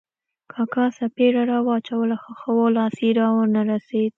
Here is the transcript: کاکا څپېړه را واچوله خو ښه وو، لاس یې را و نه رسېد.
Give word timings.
کاکا 0.51 0.85
څپېړه 0.97 1.43
را 1.51 1.57
واچوله 1.67 2.15
خو 2.21 2.31
ښه 2.39 2.49
وو، 2.55 2.65
لاس 2.77 2.95
یې 3.05 3.11
را 3.19 3.27
و 3.33 3.37
نه 3.53 3.61
رسېد. 3.71 4.09